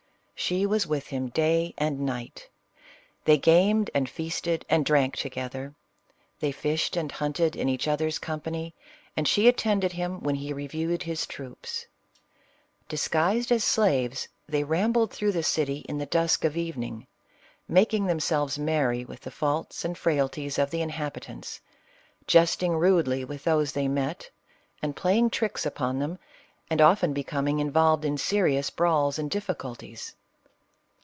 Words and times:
She 0.43 0.65
was 0.65 0.87
with 0.87 1.05
him 1.09 1.27
day 1.29 1.75
and 1.77 1.99
night. 1.99 2.49
They 3.25 3.37
gamed, 3.37 3.91
and 3.93 4.09
feasted, 4.09 4.65
and 4.67 4.83
drank 4.83 5.15
together. 5.15 5.75
They 6.39 6.51
fished 6.51 6.97
and 6.97 7.11
hunted 7.11 7.55
in 7.55 7.69
each 7.69 7.87
other's 7.87 8.17
company, 8.17 8.73
and 9.15 9.27
she 9.27 9.47
attended 9.47 9.91
him 9.93 10.19
when 10.21 10.33
he 10.33 10.51
reviewed 10.51 11.03
his 11.03 11.27
troops. 11.27 11.85
Disguised 12.89 13.51
as 13.51 13.63
slaves, 13.63 14.27
they 14.49 14.63
rambled 14.63 15.11
through 15.11 15.31
the 15.31 15.43
city 15.43 15.85
in 15.87 15.99
the 15.99 16.07
dusk 16.07 16.43
of 16.43 16.57
evening, 16.57 17.05
making 17.67 18.07
themselves 18.07 18.57
merry 18.57 19.05
with 19.05 19.19
the 19.21 19.31
faults 19.31 19.85
and 19.85 19.95
frailties 19.95 20.57
of 20.57 20.71
the 20.71 20.81
inhabitants, 20.81 21.61
jesting 22.25 22.75
rudely 22.75 23.23
with 23.23 23.43
those 23.43 23.71
they 23.73 23.87
met, 23.87 24.31
and 24.81 24.95
playing 24.95 25.29
tricks 25.29 25.67
upon 25.67 25.99
them, 25.99 26.17
and 26.67 26.81
often 26.81 27.13
becoming 27.13 27.59
in 27.59 27.71
volved 27.71 28.03
in 28.03 28.17
serious 28.17 28.71
brawls 28.71 29.19
and 29.19 29.29
difficulties. 29.29 30.15